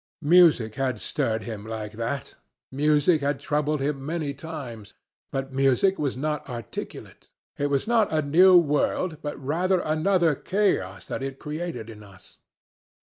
Music 0.23 0.73
had 0.73 0.99
stirred 0.99 1.43
him 1.43 1.63
like 1.63 1.91
that. 1.91 2.33
Music 2.71 3.21
had 3.21 3.39
troubled 3.39 3.79
him 3.79 4.03
many 4.03 4.33
times. 4.33 4.95
But 5.31 5.53
music 5.53 5.99
was 5.99 6.17
not 6.17 6.49
articulate. 6.49 7.29
It 7.59 7.67
was 7.67 7.87
not 7.87 8.11
a 8.11 8.23
new 8.23 8.57
world, 8.57 9.21
but 9.21 9.37
rather 9.39 9.79
another 9.81 10.33
chaos, 10.33 11.05
that 11.05 11.21
it 11.21 11.37
created 11.37 11.87
in 11.87 12.01
us. 12.01 12.37